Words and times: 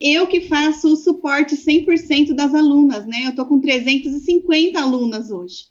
Eu 0.00 0.26
que 0.26 0.42
faço 0.42 0.92
o 0.92 0.96
suporte 0.96 1.56
100% 1.56 2.32
das 2.32 2.54
alunas, 2.54 3.04
né? 3.06 3.24
Eu 3.24 3.30
estou 3.30 3.46
com 3.46 3.60
350 3.60 4.80
alunas 4.80 5.30
hoje. 5.30 5.64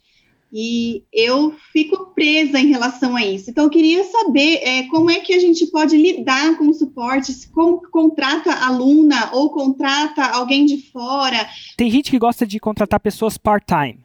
E 0.52 1.04
eu 1.12 1.54
fico 1.72 2.12
presa 2.14 2.58
em 2.58 2.68
relação 2.68 3.14
a 3.14 3.24
isso. 3.24 3.50
Então, 3.50 3.64
eu 3.64 3.70
queria 3.70 4.02
saber 4.04 4.60
é, 4.62 4.82
como 4.84 5.10
é 5.10 5.20
que 5.20 5.34
a 5.34 5.38
gente 5.38 5.66
pode 5.66 5.96
lidar 5.96 6.56
com 6.56 6.68
o 6.68 6.74
suporte, 6.74 7.34
como 7.48 7.82
contrata 7.90 8.52
aluna 8.52 9.30
ou 9.34 9.50
contrata 9.50 10.24
alguém 10.24 10.64
de 10.64 10.90
fora. 10.90 11.48
Tem 11.76 11.90
gente 11.90 12.10
que 12.10 12.18
gosta 12.18 12.46
de 12.46 12.58
contratar 12.58 12.98
pessoas 13.00 13.36
part-time, 13.36 14.00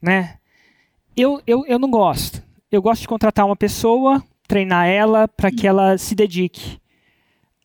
né? 0.00 0.38
Eu, 1.16 1.40
eu, 1.46 1.64
eu 1.66 1.78
não 1.78 1.90
gosto. 1.90 2.42
Eu 2.70 2.80
gosto 2.82 3.02
de 3.02 3.08
contratar 3.08 3.46
uma 3.46 3.56
pessoa, 3.56 4.22
treinar 4.46 4.86
ela 4.86 5.26
para 5.26 5.50
que 5.50 5.66
ela 5.66 5.98
se 5.98 6.14
dedique 6.14 6.78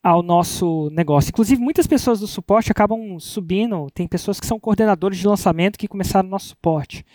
ao 0.03 0.23
nosso 0.23 0.89
negócio. 0.91 1.29
Inclusive, 1.29 1.61
muitas 1.61 1.85
pessoas 1.85 2.19
do 2.19 2.27
suporte 2.27 2.71
acabam 2.71 3.19
subindo. 3.19 3.87
Tem 3.93 4.07
pessoas 4.07 4.39
que 4.39 4.47
são 4.47 4.59
coordenadores 4.59 5.17
de 5.17 5.27
lançamento 5.27 5.77
que 5.77 5.87
começaram 5.87 6.25
no 6.25 6.31
nosso 6.31 6.47
suporte 6.47 7.05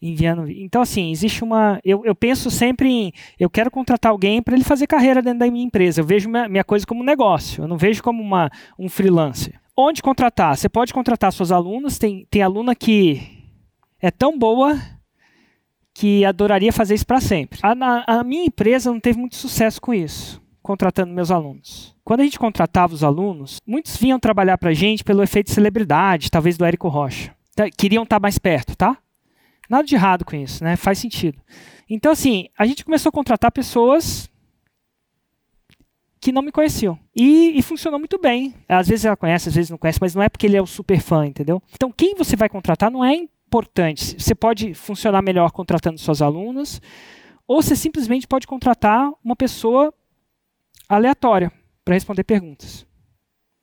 enviando. 0.00 0.48
Então, 0.48 0.80
assim, 0.82 1.10
existe 1.10 1.42
uma. 1.42 1.80
Eu, 1.84 2.04
eu 2.04 2.14
penso 2.14 2.50
sempre 2.50 2.88
em. 2.88 3.12
Eu 3.38 3.50
quero 3.50 3.70
contratar 3.70 4.12
alguém 4.12 4.42
para 4.42 4.54
ele 4.54 4.64
fazer 4.64 4.86
carreira 4.86 5.22
dentro 5.22 5.40
da 5.40 5.50
minha 5.50 5.64
empresa. 5.64 6.00
Eu 6.00 6.04
vejo 6.04 6.28
minha, 6.28 6.48
minha 6.48 6.64
coisa 6.64 6.86
como 6.86 7.00
um 7.00 7.06
negócio. 7.06 7.64
Eu 7.64 7.68
não 7.68 7.76
vejo 7.76 8.02
como 8.02 8.22
uma, 8.22 8.50
um 8.78 8.88
freelancer. 8.88 9.58
Onde 9.76 10.02
contratar? 10.02 10.56
Você 10.56 10.68
pode 10.68 10.92
contratar 10.92 11.32
suas 11.32 11.52
alunas. 11.52 11.98
Tem, 11.98 12.26
tem 12.30 12.42
aluna 12.42 12.74
que 12.74 13.38
é 14.00 14.10
tão 14.10 14.38
boa 14.38 14.78
que 15.94 16.24
adoraria 16.24 16.72
fazer 16.72 16.94
isso 16.94 17.06
para 17.06 17.20
sempre. 17.20 17.58
A, 17.62 18.18
a 18.18 18.24
minha 18.24 18.44
empresa 18.44 18.92
não 18.92 19.00
teve 19.00 19.18
muito 19.18 19.34
sucesso 19.34 19.80
com 19.80 19.92
isso, 19.92 20.40
contratando 20.68 21.14
meus 21.14 21.30
alunos. 21.30 21.96
Quando 22.04 22.20
a 22.20 22.24
gente 22.24 22.38
contratava 22.38 22.92
os 22.92 23.02
alunos, 23.02 23.56
muitos 23.66 23.96
vinham 23.96 24.20
trabalhar 24.20 24.58
para 24.58 24.68
a 24.68 24.74
gente 24.74 25.02
pelo 25.02 25.22
efeito 25.22 25.50
celebridade, 25.50 26.30
talvez 26.30 26.58
do 26.58 26.64
Érico 26.66 26.88
Rocha. 26.88 27.34
Tá, 27.56 27.70
queriam 27.70 28.02
estar 28.02 28.16
tá 28.16 28.20
mais 28.20 28.36
perto, 28.36 28.76
tá? 28.76 28.98
Nada 29.66 29.84
de 29.84 29.94
errado 29.94 30.26
com 30.26 30.36
isso, 30.36 30.62
né? 30.62 30.76
Faz 30.76 30.98
sentido. 30.98 31.40
Então, 31.88 32.12
assim, 32.12 32.48
a 32.58 32.66
gente 32.66 32.84
começou 32.84 33.08
a 33.08 33.12
contratar 33.12 33.50
pessoas 33.50 34.30
que 36.20 36.32
não 36.32 36.42
me 36.42 36.52
conheciam. 36.52 36.98
E, 37.16 37.58
e, 37.58 37.62
funcionou 37.62 37.98
muito 37.98 38.18
bem. 38.18 38.52
Às 38.68 38.88
vezes 38.88 39.06
ela 39.06 39.16
conhece, 39.16 39.48
às 39.48 39.54
vezes 39.54 39.70
não 39.70 39.78
conhece, 39.78 39.98
mas 40.02 40.14
não 40.14 40.22
é 40.22 40.28
porque 40.28 40.46
ele 40.46 40.56
é 40.58 40.60
o 40.60 40.66
super 40.66 41.00
fã, 41.00 41.26
entendeu? 41.26 41.62
Então, 41.72 41.90
quem 41.90 42.14
você 42.14 42.36
vai 42.36 42.50
contratar 42.50 42.90
não 42.90 43.02
é 43.02 43.14
importante. 43.14 44.20
Você 44.20 44.34
pode 44.34 44.74
funcionar 44.74 45.22
melhor 45.22 45.50
contratando 45.50 45.98
suas 45.98 46.20
alunas, 46.20 46.78
ou 47.46 47.62
você 47.62 47.74
simplesmente 47.74 48.26
pode 48.26 48.46
contratar 48.46 49.10
uma 49.24 49.34
pessoa 49.34 49.94
aleatória 50.88 51.52
para 51.84 51.94
responder 51.94 52.24
perguntas. 52.24 52.86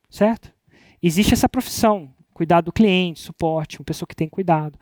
Certo? 0.10 0.54
Existe 1.02 1.34
essa 1.34 1.50
profissão, 1.50 2.14
cuidado 2.34 2.66
do 2.66 2.74
cliente, 2.74 3.20
suporte, 3.20 3.80
uma 3.80 3.86
pessoa 3.86 4.08
que 4.08 4.16
tem 4.16 4.30
cuidado. 4.30 4.80